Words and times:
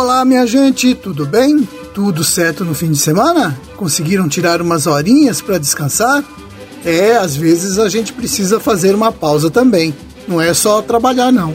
Olá, 0.00 0.24
minha 0.24 0.46
gente, 0.46 0.94
tudo 0.94 1.26
bem? 1.26 1.68
Tudo 1.92 2.24
certo 2.24 2.64
no 2.64 2.72
fim 2.72 2.90
de 2.90 2.96
semana? 2.96 3.60
Conseguiram 3.76 4.30
tirar 4.30 4.62
umas 4.62 4.86
horinhas 4.86 5.42
para 5.42 5.58
descansar? 5.58 6.24
É, 6.82 7.18
às 7.18 7.36
vezes 7.36 7.78
a 7.78 7.86
gente 7.86 8.14
precisa 8.14 8.58
fazer 8.58 8.94
uma 8.94 9.12
pausa 9.12 9.50
também. 9.50 9.94
Não 10.26 10.40
é 10.40 10.54
só 10.54 10.80
trabalhar, 10.80 11.30
não. 11.30 11.52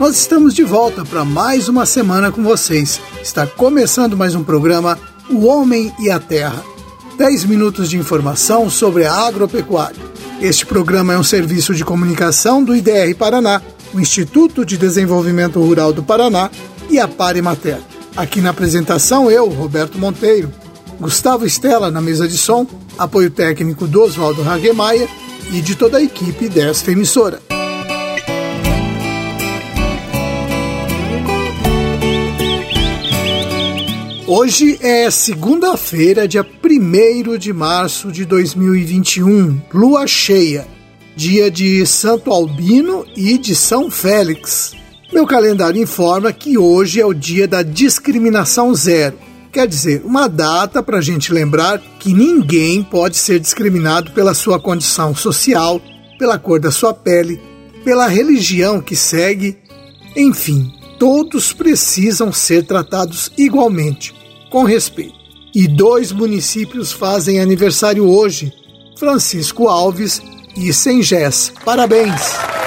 Nós 0.00 0.16
estamos 0.16 0.54
de 0.54 0.64
volta 0.64 1.04
para 1.04 1.26
mais 1.26 1.68
uma 1.68 1.84
semana 1.84 2.32
com 2.32 2.42
vocês. 2.42 3.02
Está 3.22 3.46
começando 3.46 4.16
mais 4.16 4.34
um 4.34 4.42
programa 4.42 4.98
O 5.28 5.44
Homem 5.44 5.92
e 6.00 6.10
a 6.10 6.18
Terra. 6.18 6.64
10 7.18 7.44
minutos 7.44 7.90
de 7.90 7.98
informação 7.98 8.70
sobre 8.70 9.04
a 9.04 9.12
agropecuária. 9.12 10.02
Este 10.40 10.64
programa 10.64 11.12
é 11.12 11.18
um 11.18 11.22
serviço 11.22 11.74
de 11.74 11.84
comunicação 11.84 12.64
do 12.64 12.74
IDR 12.74 13.14
Paraná, 13.14 13.60
o 13.92 14.00
Instituto 14.00 14.64
de 14.64 14.78
Desenvolvimento 14.78 15.60
Rural 15.60 15.92
do 15.92 16.02
Paraná 16.02 16.50
e 16.88 16.98
a 16.98 17.06
Parimater. 17.06 17.78
Aqui 18.16 18.40
na 18.40 18.50
apresentação, 18.50 19.30
eu, 19.30 19.48
Roberto 19.48 19.98
Monteiro, 19.98 20.52
Gustavo 21.00 21.46
Estela 21.46 21.90
na 21.90 22.00
mesa 22.00 22.26
de 22.26 22.36
som, 22.36 22.66
apoio 22.98 23.30
técnico 23.30 23.86
do 23.86 24.02
Oswaldo 24.02 24.42
Hagemaia 24.48 25.08
e 25.52 25.60
de 25.60 25.76
toda 25.76 25.98
a 25.98 26.02
equipe 26.02 26.48
desta 26.48 26.90
emissora. 26.90 27.40
Hoje 34.26 34.78
é 34.82 35.10
segunda-feira, 35.10 36.28
dia 36.28 36.44
1 36.44 37.38
de 37.38 37.50
março 37.50 38.12
de 38.12 38.26
2021, 38.26 39.58
lua 39.72 40.06
cheia, 40.06 40.66
dia 41.16 41.50
de 41.50 41.86
Santo 41.86 42.30
Albino 42.30 43.06
e 43.16 43.38
de 43.38 43.54
São 43.54 43.90
Félix. 43.90 44.76
Meu 45.12 45.26
calendário 45.26 45.80
informa 45.80 46.32
que 46.32 46.58
hoje 46.58 47.00
é 47.00 47.06
o 47.06 47.14
dia 47.14 47.48
da 47.48 47.62
discriminação 47.62 48.74
zero, 48.74 49.18
quer 49.50 49.66
dizer, 49.66 50.02
uma 50.04 50.28
data 50.28 50.82
para 50.82 50.98
a 50.98 51.00
gente 51.00 51.32
lembrar 51.32 51.80
que 51.98 52.12
ninguém 52.12 52.82
pode 52.82 53.16
ser 53.16 53.40
discriminado 53.40 54.12
pela 54.12 54.34
sua 54.34 54.60
condição 54.60 55.14
social, 55.14 55.80
pela 56.18 56.38
cor 56.38 56.60
da 56.60 56.70
sua 56.70 56.92
pele, 56.92 57.40
pela 57.84 58.06
religião 58.06 58.82
que 58.82 58.94
segue, 58.94 59.56
enfim, 60.14 60.70
todos 60.98 61.54
precisam 61.54 62.30
ser 62.30 62.64
tratados 62.64 63.32
igualmente 63.38 64.14
com 64.50 64.64
respeito. 64.64 65.16
E 65.54 65.66
dois 65.66 66.12
municípios 66.12 66.92
fazem 66.92 67.40
aniversário 67.40 68.06
hoje: 68.06 68.52
Francisco 68.98 69.68
Alves 69.68 70.20
e 70.54 70.72
Sengés. 70.72 71.50
Parabéns! 71.64 72.57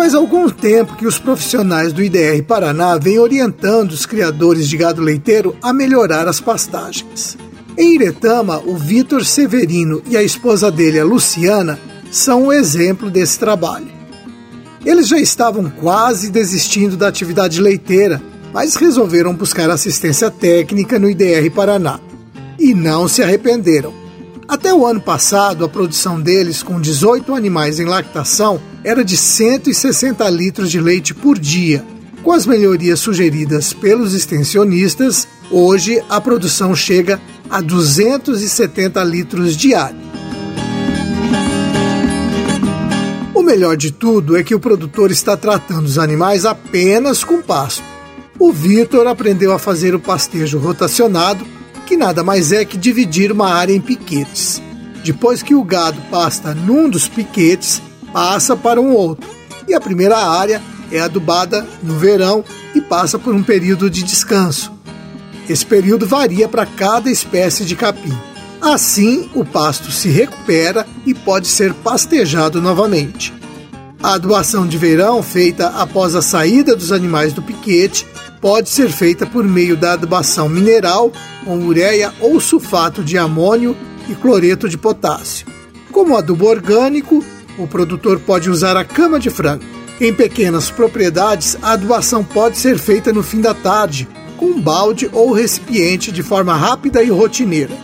Faz 0.00 0.14
algum 0.14 0.48
tempo 0.48 0.96
que 0.96 1.06
os 1.06 1.18
profissionais 1.18 1.92
do 1.92 2.02
IDR 2.02 2.42
Paraná 2.48 2.96
vêm 2.96 3.18
orientando 3.18 3.92
os 3.92 4.06
criadores 4.06 4.66
de 4.66 4.74
gado 4.74 5.02
leiteiro 5.02 5.54
a 5.60 5.74
melhorar 5.74 6.26
as 6.26 6.40
pastagens. 6.40 7.36
Em 7.76 7.96
Iretama, 7.96 8.62
o 8.64 8.78
Vitor 8.78 9.22
Severino 9.26 10.02
e 10.08 10.16
a 10.16 10.22
esposa 10.22 10.70
dele, 10.70 10.98
a 10.98 11.04
Luciana, 11.04 11.78
são 12.10 12.44
um 12.44 12.52
exemplo 12.52 13.10
desse 13.10 13.38
trabalho. 13.38 13.88
Eles 14.86 15.06
já 15.06 15.18
estavam 15.18 15.68
quase 15.68 16.30
desistindo 16.30 16.96
da 16.96 17.08
atividade 17.08 17.60
leiteira, 17.60 18.22
mas 18.54 18.76
resolveram 18.76 19.34
buscar 19.34 19.68
assistência 19.68 20.30
técnica 20.30 20.98
no 20.98 21.10
IDR 21.10 21.50
Paraná. 21.54 22.00
E 22.58 22.72
não 22.72 23.06
se 23.06 23.22
arrependeram. 23.22 23.99
Até 24.50 24.74
o 24.74 24.84
ano 24.84 25.00
passado, 25.00 25.64
a 25.64 25.68
produção 25.68 26.20
deles, 26.20 26.60
com 26.60 26.80
18 26.80 27.32
animais 27.36 27.78
em 27.78 27.84
lactação, 27.84 28.60
era 28.82 29.04
de 29.04 29.16
160 29.16 30.28
litros 30.28 30.72
de 30.72 30.80
leite 30.80 31.14
por 31.14 31.38
dia. 31.38 31.84
Com 32.24 32.32
as 32.32 32.46
melhorias 32.46 32.98
sugeridas 32.98 33.72
pelos 33.72 34.12
extensionistas, 34.12 35.28
hoje 35.52 36.02
a 36.08 36.20
produção 36.20 36.74
chega 36.74 37.20
a 37.48 37.60
270 37.60 39.04
litros 39.04 39.56
diários. 39.56 40.10
melhor 43.50 43.76
de 43.76 43.90
tudo 43.90 44.36
é 44.36 44.44
que 44.44 44.54
o 44.54 44.60
produtor 44.60 45.10
está 45.10 45.36
tratando 45.36 45.84
os 45.84 45.98
animais 45.98 46.46
apenas 46.46 47.24
com 47.24 47.42
pasto. 47.42 47.82
O 48.38 48.52
Vitor 48.52 49.08
aprendeu 49.08 49.52
a 49.52 49.58
fazer 49.58 49.92
o 49.92 49.98
pastejo 49.98 50.56
rotacionado, 50.56 51.44
que 51.90 51.96
nada 51.96 52.22
mais 52.22 52.52
é 52.52 52.64
que 52.64 52.78
dividir 52.78 53.32
uma 53.32 53.52
área 53.52 53.74
em 53.74 53.80
piquetes. 53.80 54.62
Depois 55.02 55.42
que 55.42 55.56
o 55.56 55.64
gado 55.64 56.00
pasta 56.08 56.54
num 56.54 56.88
dos 56.88 57.08
piquetes, 57.08 57.82
passa 58.12 58.56
para 58.56 58.80
um 58.80 58.92
outro. 58.92 59.28
E 59.66 59.74
a 59.74 59.80
primeira 59.80 60.16
área 60.16 60.62
é 60.92 61.00
adubada 61.00 61.66
no 61.82 61.98
verão 61.98 62.44
e 62.76 62.80
passa 62.80 63.18
por 63.18 63.34
um 63.34 63.42
período 63.42 63.90
de 63.90 64.04
descanso. 64.04 64.72
Esse 65.48 65.66
período 65.66 66.06
varia 66.06 66.46
para 66.48 66.64
cada 66.64 67.10
espécie 67.10 67.64
de 67.64 67.74
capim. 67.74 68.16
Assim, 68.60 69.28
o 69.34 69.44
pasto 69.44 69.90
se 69.90 70.08
recupera 70.08 70.86
e 71.04 71.12
pode 71.12 71.48
ser 71.48 71.74
pastejado 71.74 72.62
novamente. 72.62 73.34
A 74.00 74.16
doação 74.16 74.64
de 74.64 74.78
verão, 74.78 75.24
feita 75.24 75.66
após 75.70 76.14
a 76.14 76.22
saída 76.22 76.76
dos 76.76 76.92
animais 76.92 77.32
do 77.32 77.42
piquete, 77.42 78.06
pode 78.40 78.70
ser 78.70 78.90
feita 78.90 79.26
por 79.26 79.44
meio 79.44 79.76
da 79.76 79.92
adubação 79.92 80.48
mineral 80.48 81.12
com 81.44 81.58
ureia 81.58 82.12
ou 82.20 82.40
sulfato 82.40 83.02
de 83.04 83.18
amônio 83.18 83.76
e 84.08 84.14
cloreto 84.14 84.68
de 84.68 84.78
potássio. 84.78 85.46
Como 85.92 86.16
adubo 86.16 86.46
orgânico, 86.46 87.24
o 87.58 87.66
produtor 87.66 88.18
pode 88.20 88.48
usar 88.48 88.76
a 88.76 88.84
cama 88.84 89.18
de 89.18 89.28
frango. 89.28 89.64
Em 90.00 90.14
pequenas 90.14 90.70
propriedades, 90.70 91.56
a 91.60 91.72
adubação 91.72 92.24
pode 92.24 92.56
ser 92.56 92.78
feita 92.78 93.12
no 93.12 93.22
fim 93.22 93.40
da 93.40 93.52
tarde, 93.52 94.08
com 94.38 94.58
balde 94.58 95.10
ou 95.12 95.32
recipiente 95.32 96.10
de 96.10 96.22
forma 96.22 96.56
rápida 96.56 97.02
e 97.02 97.10
rotineira. 97.10 97.74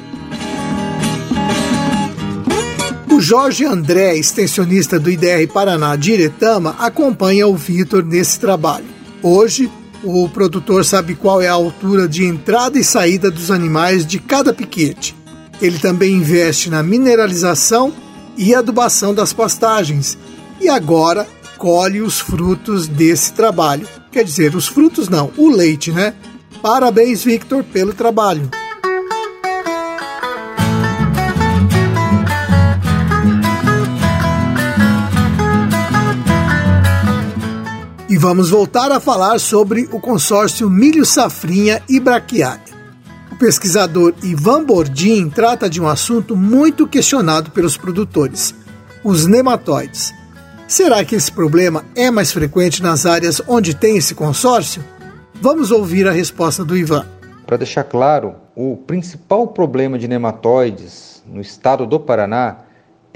O 3.12 3.20
Jorge 3.20 3.64
André, 3.64 4.16
extensionista 4.16 4.98
do 4.98 5.10
IDR 5.10 5.46
Paraná 5.52 5.96
Diretama, 5.96 6.76
acompanha 6.78 7.46
o 7.46 7.56
Vitor 7.56 8.04
nesse 8.04 8.38
trabalho. 8.38 8.84
Hoje, 9.22 9.70
o 10.06 10.28
produtor 10.28 10.84
sabe 10.84 11.16
qual 11.16 11.40
é 11.40 11.48
a 11.48 11.52
altura 11.52 12.08
de 12.08 12.24
entrada 12.24 12.78
e 12.78 12.84
saída 12.84 13.28
dos 13.28 13.50
animais 13.50 14.06
de 14.06 14.20
cada 14.20 14.54
piquete. 14.54 15.16
Ele 15.60 15.78
também 15.78 16.14
investe 16.14 16.70
na 16.70 16.82
mineralização 16.82 17.92
e 18.36 18.54
adubação 18.54 19.12
das 19.12 19.32
pastagens 19.32 20.16
e 20.60 20.68
agora 20.68 21.26
colhe 21.58 22.00
os 22.00 22.20
frutos 22.20 22.86
desse 22.86 23.32
trabalho. 23.32 23.88
Quer 24.12 24.22
dizer, 24.22 24.54
os 24.54 24.68
frutos 24.68 25.08
não, 25.08 25.32
o 25.36 25.48
leite, 25.48 25.90
né? 25.90 26.14
Parabéns, 26.62 27.24
Victor, 27.24 27.64
pelo 27.64 27.92
trabalho. 27.92 28.48
E 38.16 38.18
vamos 38.18 38.48
voltar 38.48 38.90
a 38.92 38.98
falar 38.98 39.38
sobre 39.38 39.90
o 39.92 40.00
consórcio 40.00 40.70
Milho 40.70 41.04
Safrinha 41.04 41.82
e 41.86 42.00
Braquiária. 42.00 42.74
O 43.30 43.36
pesquisador 43.36 44.14
Ivan 44.22 44.64
Bordim 44.64 45.28
trata 45.28 45.68
de 45.68 45.82
um 45.82 45.86
assunto 45.86 46.34
muito 46.34 46.86
questionado 46.86 47.50
pelos 47.50 47.76
produtores: 47.76 48.54
os 49.04 49.26
nematóides. 49.26 50.14
Será 50.66 51.04
que 51.04 51.14
esse 51.14 51.30
problema 51.30 51.84
é 51.94 52.10
mais 52.10 52.32
frequente 52.32 52.82
nas 52.82 53.04
áreas 53.04 53.42
onde 53.46 53.74
tem 53.74 53.98
esse 53.98 54.14
consórcio? 54.14 54.82
Vamos 55.34 55.70
ouvir 55.70 56.08
a 56.08 56.10
resposta 56.10 56.64
do 56.64 56.74
Ivan. 56.74 57.04
Para 57.46 57.58
deixar 57.58 57.84
claro, 57.84 58.36
o 58.54 58.78
principal 58.78 59.48
problema 59.48 59.98
de 59.98 60.08
nematóides 60.08 61.22
no 61.26 61.42
estado 61.42 61.86
do 61.86 62.00
Paraná 62.00 62.60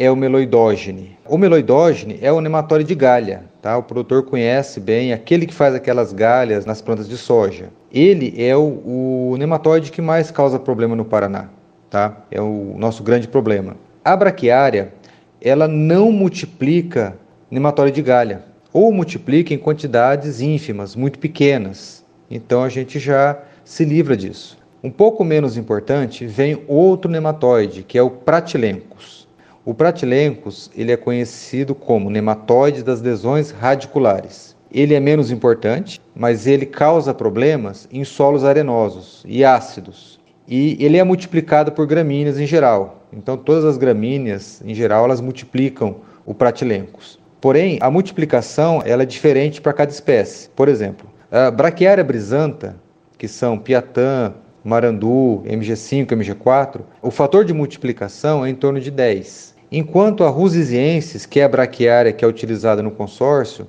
é 0.00 0.10
o 0.10 0.16
meloidógene. 0.16 1.18
O 1.28 1.36
meloidógene 1.36 2.18
é 2.22 2.32
o 2.32 2.40
nematóide 2.40 2.88
de 2.88 2.94
galha, 2.94 3.44
tá? 3.60 3.76
O 3.76 3.82
produtor 3.82 4.22
conhece 4.22 4.80
bem 4.80 5.12
aquele 5.12 5.46
que 5.46 5.52
faz 5.52 5.74
aquelas 5.74 6.10
galhas 6.10 6.64
nas 6.64 6.80
plantas 6.80 7.06
de 7.06 7.18
soja. 7.18 7.68
Ele 7.92 8.32
é 8.42 8.56
o, 8.56 9.32
o 9.32 9.36
nematóide 9.38 9.92
que 9.92 10.00
mais 10.00 10.30
causa 10.30 10.58
problema 10.58 10.96
no 10.96 11.04
Paraná, 11.04 11.50
tá? 11.90 12.16
É 12.30 12.40
o 12.40 12.74
nosso 12.78 13.02
grande 13.02 13.28
problema. 13.28 13.76
A 14.02 14.16
braquiária, 14.16 14.94
ela 15.38 15.68
não 15.68 16.10
multiplica 16.10 17.14
nematóide 17.50 17.96
de 17.96 18.02
galha, 18.02 18.42
ou 18.72 18.90
multiplica 18.90 19.52
em 19.52 19.58
quantidades 19.58 20.40
ínfimas, 20.40 20.96
muito 20.96 21.18
pequenas. 21.18 22.02
Então 22.30 22.62
a 22.62 22.70
gente 22.70 22.98
já 22.98 23.38
se 23.66 23.84
livra 23.84 24.16
disso. 24.16 24.56
Um 24.82 24.90
pouco 24.90 25.22
menos 25.22 25.58
importante 25.58 26.26
vem 26.26 26.64
outro 26.66 27.10
nematóide, 27.10 27.82
que 27.82 27.98
é 27.98 28.02
o 28.02 28.08
Pratilencus. 28.08 29.19
O 29.62 29.74
Pratilencos 29.74 30.70
ele 30.74 30.90
é 30.90 30.96
conhecido 30.96 31.74
como 31.74 32.08
nematóide 32.08 32.82
das 32.82 33.02
lesões 33.02 33.50
radiculares. 33.50 34.56
Ele 34.72 34.94
é 34.94 35.00
menos 35.00 35.30
importante, 35.30 36.00
mas 36.14 36.46
ele 36.46 36.64
causa 36.64 37.12
problemas 37.12 37.86
em 37.92 38.02
solos 38.02 38.42
arenosos 38.42 39.22
e 39.26 39.44
ácidos. 39.44 40.18
E 40.48 40.78
ele 40.80 40.96
é 40.96 41.04
multiplicado 41.04 41.72
por 41.72 41.86
gramíneas 41.86 42.40
em 42.40 42.46
geral. 42.46 43.04
Então, 43.12 43.36
todas 43.36 43.64
as 43.66 43.76
gramíneas, 43.76 44.62
em 44.64 44.74
geral, 44.74 45.04
elas 45.04 45.20
multiplicam 45.20 45.96
o 46.24 46.32
pratilencos. 46.32 47.18
Porém, 47.38 47.78
a 47.82 47.90
multiplicação 47.90 48.82
ela 48.84 49.02
é 49.02 49.06
diferente 49.06 49.60
para 49.60 49.74
cada 49.74 49.90
espécie. 49.90 50.48
Por 50.50 50.68
exemplo, 50.68 51.06
a 51.30 51.50
braquiária 51.50 52.02
brisanta, 52.02 52.76
que 53.18 53.28
são 53.28 53.58
piatã, 53.58 54.32
marandu, 54.64 55.42
MG5, 55.46 56.06
MG4, 56.08 56.80
o 57.02 57.10
fator 57.10 57.44
de 57.44 57.52
multiplicação 57.52 58.44
é 58.44 58.50
em 58.50 58.54
torno 58.54 58.80
de 58.80 58.90
10. 58.90 59.54
Enquanto 59.72 60.24
a 60.24 60.28
rusisiensis, 60.28 61.26
que 61.26 61.40
é 61.40 61.44
a 61.44 61.48
braquiária 61.48 62.12
que 62.12 62.24
é 62.24 62.28
utilizada 62.28 62.82
no 62.82 62.90
consórcio, 62.90 63.66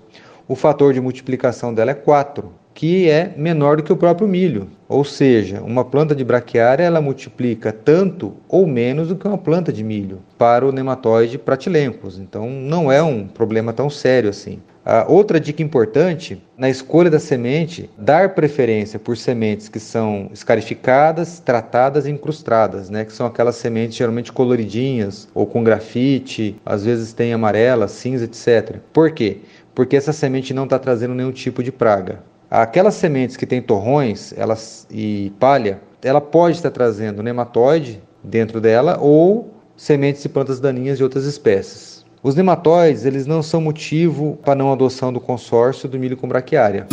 o 0.48 0.56
fator 0.56 0.94
de 0.94 1.02
multiplicação 1.02 1.74
dela 1.74 1.92
é 1.92 1.96
4 1.96 2.62
que 2.74 3.10
é 3.10 3.34
menor 3.38 3.78
do 3.78 3.84
que 3.84 3.94
o 3.94 3.98
próprio 3.98 4.28
milho. 4.28 4.68
Ou 4.92 5.06
seja, 5.06 5.62
uma 5.62 5.86
planta 5.86 6.14
de 6.14 6.22
braquiária 6.22 6.84
ela 6.84 7.00
multiplica 7.00 7.72
tanto 7.72 8.36
ou 8.50 8.68
menos 8.68 9.08
do 9.08 9.16
que 9.16 9.26
uma 9.26 9.38
planta 9.38 9.72
de 9.72 9.86
milho 9.86 10.20
para 10.38 10.68
o 10.68 10.72
nematóide 10.74 11.38
pratilencos. 11.38 12.20
Então 12.20 12.50
não 12.50 12.92
é 12.92 13.02
um 13.02 13.26
problema 13.26 13.72
tão 13.72 13.90
sério 13.90 14.30
assim. 14.30 14.60
A 14.84 15.10
outra 15.10 15.40
dica 15.40 15.64
importante 15.64 16.44
na 16.58 16.70
escolha 16.70 17.10
da 17.10 17.20
semente, 17.20 17.90
dar 17.98 18.36
preferência 18.36 19.00
por 19.00 19.16
sementes 19.16 19.70
que 19.70 19.80
são 19.80 20.30
escarificadas, 20.34 21.40
tratadas 21.40 22.06
e 22.06 22.12
incrustadas, 22.12 22.90
né? 22.90 23.06
que 23.06 23.14
são 23.14 23.26
aquelas 23.26 23.56
sementes 23.56 23.96
geralmente 23.96 24.34
coloridinhas 24.34 25.30
ou 25.34 25.46
com 25.46 25.64
grafite, 25.64 26.60
às 26.66 26.84
vezes 26.84 27.14
tem 27.14 27.32
amarela, 27.32 27.88
cinza, 27.88 28.26
etc. 28.26 28.80
Por 28.92 29.12
quê? 29.12 29.38
Porque 29.74 29.96
essa 29.96 30.12
semente 30.12 30.54
não 30.54 30.66
está 30.66 30.78
trazendo 30.78 31.16
nenhum 31.16 31.32
tipo 31.32 31.64
de 31.64 31.72
praga. 31.72 32.30
Aquelas 32.52 32.96
sementes 32.96 33.38
que 33.38 33.46
têm 33.46 33.62
torrões 33.62 34.34
elas, 34.36 34.86
e 34.92 35.32
palha, 35.40 35.80
ela 36.04 36.20
pode 36.20 36.58
estar 36.58 36.70
trazendo 36.70 37.24
nematóide 37.24 38.04
dentro 38.22 38.60
dela 38.60 38.98
ou 39.00 39.54
sementes 39.78 40.22
de 40.22 40.28
plantas 40.28 40.60
daninhas 40.60 40.98
de 40.98 41.04
outras 41.06 41.24
espécies. 41.24 42.06
Os 42.22 42.36
nematóides 42.36 43.06
eles 43.06 43.26
não 43.26 43.42
são 43.42 43.62
motivo 43.62 44.38
para 44.44 44.54
não 44.54 44.70
adoção 44.70 45.14
do 45.14 45.22
consórcio 45.22 45.88
do 45.88 45.98
milho 45.98 46.18
com 46.18 46.28
braquiária. 46.28 46.88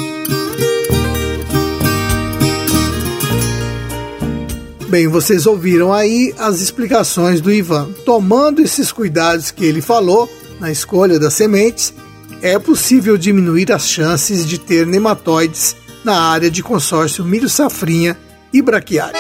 Bem, 4.89 5.09
vocês 5.09 5.45
ouviram 5.45 5.93
aí 5.93 6.33
as 6.39 6.61
explicações 6.61 7.41
do 7.41 7.53
Ivan. 7.53 7.91
Tomando 8.07 8.63
esses 8.63 8.93
cuidados 8.93 9.51
que 9.51 9.65
ele 9.65 9.83
falou 9.83 10.31
na 10.61 10.71
escolha 10.71 11.19
das 11.19 11.35
sementes, 11.35 11.93
é 12.43 12.59
possível 12.59 13.17
diminuir 13.17 13.73
as 13.73 13.89
chances 13.89 14.47
de 14.47 14.59
ter 14.59 14.87
nematóides 14.87 15.77
na 16.05 16.21
área 16.21 16.51
de 16.51 16.63
consórcio 16.63 17.25
milho 17.25 17.49
safrinha 17.49 18.17
e 18.53 18.63
braquiária. 18.63 19.19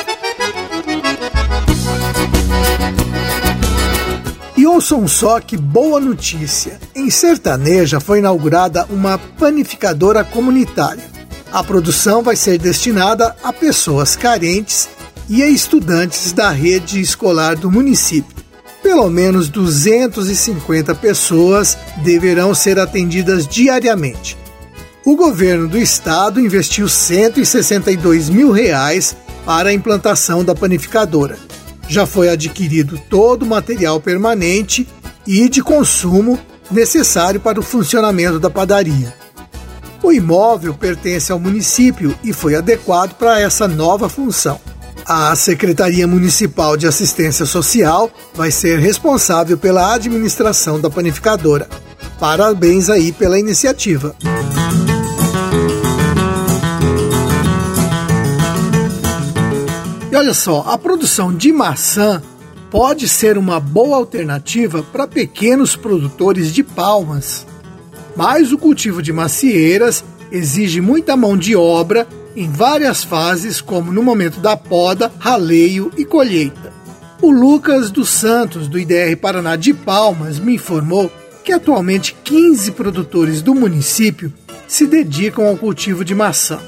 E 4.56 4.67
ouçam 4.67 5.06
só 5.06 5.41
que 5.41 5.56
boa 5.56 6.00
notícia! 6.00 6.81
Em 6.94 7.11
Sertaneja 7.11 8.00
foi 8.00 8.19
inaugurada 8.19 8.87
uma 8.91 9.19
panificadora 9.19 10.25
comunitária. 10.25 11.05
A 11.53 11.62
produção 11.64 12.23
vai 12.23 12.37
ser 12.37 12.59
destinada 12.59 13.35
a 13.43 13.53
pessoas 13.53 14.17
carentes 14.17 14.88
e 15.29 15.43
a 15.43 15.49
estudantes 15.49 16.32
da 16.32 16.50
rede 16.50 17.00
escolar 17.00 17.56
do 17.56 17.71
município 17.71 18.38
pelo 18.88 19.11
menos 19.11 19.50
250 19.50 20.94
pessoas 20.94 21.76
deverão 21.99 22.55
ser 22.55 22.79
atendidas 22.79 23.46
diariamente. 23.46 24.35
O 25.05 25.14
governo 25.14 25.69
do 25.69 25.76
estado 25.76 26.40
investiu 26.40 26.88
162 26.88 28.31
mil 28.31 28.50
reais 28.50 29.14
para 29.44 29.69
a 29.69 29.75
implantação 29.75 30.43
da 30.43 30.55
panificadora. 30.55 31.37
Já 31.87 32.06
foi 32.06 32.31
adquirido 32.31 32.99
todo 33.11 33.43
o 33.43 33.46
material 33.46 34.00
permanente 34.00 34.88
e 35.26 35.50
de 35.50 35.62
consumo 35.62 36.40
necessário 36.70 37.40
para 37.40 37.61
o 37.61 37.62
funcionamento 37.62 38.40
da 38.40 38.49
padaria. 38.49 39.12
O 40.02 40.11
imóvel 40.11 40.73
pertence 40.73 41.31
ao 41.31 41.38
município 41.38 42.19
e 42.25 42.32
foi 42.32 42.55
adequado 42.55 43.12
para 43.19 43.38
essa 43.38 43.69
nova 43.69 44.08
função. 44.08 44.58
A 45.11 45.35
Secretaria 45.35 46.07
Municipal 46.07 46.77
de 46.77 46.87
Assistência 46.87 47.47
Social 47.47 48.11
vai 48.35 48.51
ser 48.51 48.79
responsável 48.79 49.57
pela 49.57 49.95
administração 49.95 50.79
da 50.79 50.91
panificadora. 50.91 51.67
Parabéns 52.21 52.91
aí 52.91 53.11
pela 53.11 53.39
iniciativa. 53.39 54.15
E 60.13 60.15
olha 60.15 60.35
só, 60.35 60.61
a 60.69 60.77
produção 60.77 61.35
de 61.35 61.55
maçã 61.55 62.23
pode 62.71 63.09
ser 63.09 63.39
uma 63.39 63.59
boa 63.59 63.97
alternativa 63.97 64.83
para 64.83 65.09
pequenos 65.09 65.75
produtores 65.75 66.53
de 66.53 66.63
palmas. 66.63 67.47
Mas 68.15 68.53
o 68.53 68.59
cultivo 68.59 69.01
de 69.01 69.11
macieiras 69.11 70.05
exige 70.31 70.83
muita 70.83 71.17
mão 71.17 71.35
de 71.35 71.57
obra 71.57 72.07
em 72.38 72.49
várias 72.49 73.02
fases, 73.02 73.61
como 73.61 73.90
no 73.90 74.00
momento 74.00 74.38
da 74.38 74.56
poda, 74.56 75.11
raleio 75.19 75.90
e 75.96 76.05
colheita. 76.05 76.73
O 77.20 77.32
Lucas 77.32 77.90
dos 77.90 78.11
Santos, 78.11 78.69
do 78.69 78.79
IDR 78.79 79.17
Paraná 79.20 79.56
de 79.56 79.75
Palmas, 79.75 80.38
me 80.38 80.55
informou 80.55 81.11
que 81.43 81.52
atualmente 81.52 82.14
15 82.23 82.70
produtores 82.73 83.43
do 83.43 83.56
município 83.56 84.32
se 84.69 84.87
dedicam 84.87 85.49
ao 85.49 85.56
cultivo 85.56 86.05
de 86.05 86.14
maçã. 86.14 86.61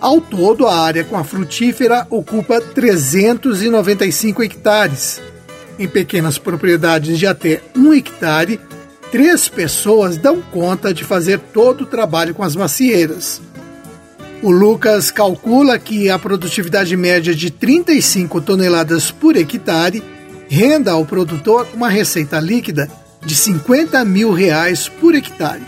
Ao 0.00 0.20
todo, 0.20 0.66
a 0.66 0.76
área 0.76 1.04
com 1.04 1.16
a 1.16 1.22
frutífera 1.22 2.04
ocupa 2.10 2.60
395 2.60 4.42
hectares. 4.42 5.22
Em 5.78 5.86
pequenas 5.86 6.36
propriedades 6.36 7.16
de 7.16 7.28
até 7.28 7.62
um 7.76 7.94
hectare, 7.94 8.58
três 9.12 9.48
pessoas 9.48 10.16
dão 10.16 10.42
conta 10.42 10.92
de 10.92 11.04
fazer 11.04 11.38
todo 11.38 11.82
o 11.82 11.86
trabalho 11.86 12.34
com 12.34 12.42
as 12.42 12.56
macieiras. 12.56 13.40
O 14.46 14.50
Lucas 14.52 15.10
calcula 15.10 15.76
que 15.76 16.08
a 16.08 16.16
produtividade 16.20 16.96
média 16.96 17.34
de 17.34 17.50
35 17.50 18.40
toneladas 18.40 19.10
por 19.10 19.36
hectare 19.36 20.00
renda 20.48 20.92
ao 20.92 21.04
produtor 21.04 21.66
uma 21.74 21.88
receita 21.88 22.38
líquida 22.38 22.88
de 23.24 23.34
50 23.34 24.04
mil 24.04 24.30
reais 24.30 24.88
por 24.88 25.16
hectare. 25.16 25.64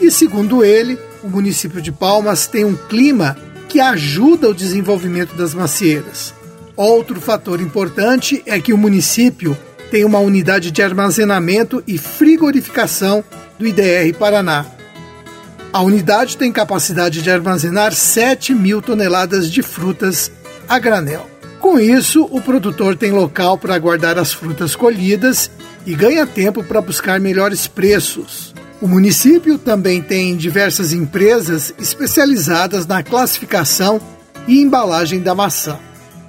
E 0.00 0.10
segundo 0.10 0.64
ele, 0.64 0.98
o 1.22 1.28
município 1.28 1.80
de 1.80 1.92
Palmas 1.92 2.48
tem 2.48 2.64
um 2.64 2.74
clima 2.74 3.36
que 3.68 3.78
ajuda 3.78 4.48
o 4.48 4.54
desenvolvimento 4.54 5.36
das 5.36 5.54
macieiras. 5.54 6.34
Outro 6.74 7.20
fator 7.20 7.60
importante 7.60 8.42
é 8.46 8.58
que 8.58 8.72
o 8.72 8.78
município 8.78 9.56
tem 9.92 10.04
uma 10.04 10.18
unidade 10.18 10.72
de 10.72 10.82
armazenamento 10.82 11.84
e 11.86 11.96
frigorificação 11.96 13.22
do 13.60 13.64
IDR 13.64 14.12
Paraná, 14.18 14.66
a 15.72 15.82
unidade 15.82 16.36
tem 16.36 16.50
capacidade 16.50 17.22
de 17.22 17.30
armazenar 17.30 17.92
7 17.92 18.54
mil 18.54 18.80
toneladas 18.80 19.50
de 19.50 19.62
frutas 19.62 20.30
a 20.68 20.78
granel. 20.78 21.28
Com 21.60 21.78
isso, 21.78 22.24
o 22.30 22.40
produtor 22.40 22.96
tem 22.96 23.10
local 23.10 23.58
para 23.58 23.78
guardar 23.78 24.18
as 24.18 24.32
frutas 24.32 24.74
colhidas 24.74 25.50
e 25.84 25.94
ganha 25.94 26.26
tempo 26.26 26.62
para 26.62 26.80
buscar 26.80 27.20
melhores 27.20 27.66
preços. 27.66 28.54
O 28.80 28.86
município 28.86 29.58
também 29.58 30.00
tem 30.00 30.36
diversas 30.36 30.92
empresas 30.92 31.74
especializadas 31.78 32.86
na 32.86 33.02
classificação 33.02 34.00
e 34.46 34.62
embalagem 34.62 35.20
da 35.20 35.34
maçã. 35.34 35.78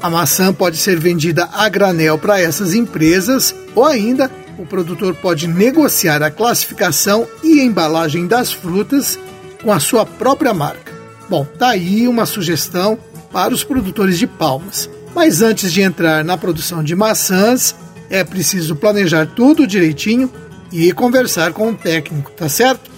A 0.01 0.09
maçã 0.09 0.51
pode 0.53 0.77
ser 0.77 0.97
vendida 0.99 1.47
a 1.53 1.69
granel 1.69 2.17
para 2.17 2.41
essas 2.41 2.73
empresas 2.73 3.53
ou 3.75 3.85
ainda 3.85 4.31
o 4.57 4.65
produtor 4.65 5.15
pode 5.15 5.47
negociar 5.47 6.21
a 6.21 6.31
classificação 6.31 7.27
e 7.43 7.61
embalagem 7.61 8.27
das 8.27 8.51
frutas 8.51 9.17
com 9.63 9.71
a 9.71 9.79
sua 9.79 10.05
própria 10.05 10.53
marca. 10.53 10.93
Bom, 11.29 11.45
tá 11.45 11.69
aí 11.69 12.07
uma 12.07 12.25
sugestão 12.25 12.97
para 13.31 13.53
os 13.53 13.63
produtores 13.63 14.17
de 14.17 14.25
palmas. 14.25 14.89
Mas 15.13 15.41
antes 15.41 15.71
de 15.71 15.81
entrar 15.81 16.23
na 16.23 16.37
produção 16.37 16.83
de 16.83 16.95
maçãs, 16.95 17.75
é 18.09 18.23
preciso 18.23 18.75
planejar 18.75 19.27
tudo 19.27 19.67
direitinho 19.67 20.31
e 20.71 20.91
conversar 20.91 21.53
com 21.53 21.69
o 21.69 21.75
técnico, 21.75 22.31
tá 22.31 22.47
certo? 22.47 22.89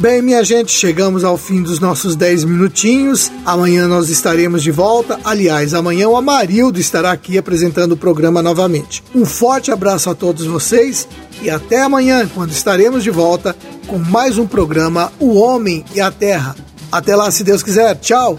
Bem, 0.00 0.22
minha 0.22 0.44
gente, 0.44 0.70
chegamos 0.70 1.24
ao 1.24 1.36
fim 1.36 1.60
dos 1.60 1.80
nossos 1.80 2.14
10 2.14 2.44
minutinhos. 2.44 3.32
Amanhã 3.44 3.88
nós 3.88 4.08
estaremos 4.08 4.62
de 4.62 4.70
volta. 4.70 5.18
Aliás, 5.24 5.74
amanhã 5.74 6.08
o 6.08 6.16
Amarildo 6.16 6.78
estará 6.78 7.10
aqui 7.10 7.36
apresentando 7.36 7.92
o 7.92 7.96
programa 7.96 8.40
novamente. 8.40 9.02
Um 9.12 9.24
forte 9.24 9.72
abraço 9.72 10.08
a 10.08 10.14
todos 10.14 10.46
vocês 10.46 11.08
e 11.42 11.50
até 11.50 11.82
amanhã, 11.82 12.30
quando 12.32 12.52
estaremos 12.52 13.02
de 13.02 13.10
volta 13.10 13.56
com 13.88 13.98
mais 13.98 14.38
um 14.38 14.46
programa 14.46 15.12
O 15.18 15.34
Homem 15.34 15.84
e 15.92 16.00
a 16.00 16.12
Terra. 16.12 16.54
Até 16.92 17.16
lá, 17.16 17.28
se 17.32 17.42
Deus 17.42 17.64
quiser. 17.64 17.96
Tchau! 17.96 18.38